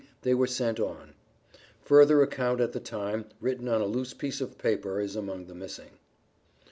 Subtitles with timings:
[0.23, 1.13] they were sent on."
[1.83, 5.53] (Further account at the time, written on a loose piece of paper, is among the
[5.53, 5.91] missing).